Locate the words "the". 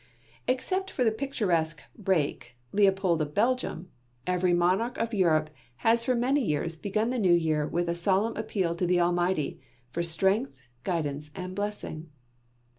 7.11-7.19, 8.87-8.99